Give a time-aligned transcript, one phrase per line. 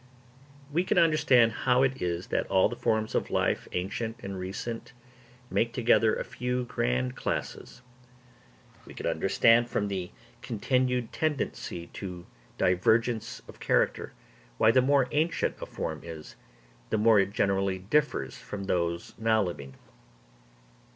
[0.71, 4.93] We can understand how it is that all the forms of life, ancient and recent,
[5.51, 7.83] make together a few grand classes.
[8.87, 10.09] We can understand, from the
[10.41, 12.25] continued tendency to
[12.57, 14.13] divergence of character,
[14.57, 16.35] why the more ancient a form is,
[16.89, 19.75] the more it generally differs from those now living.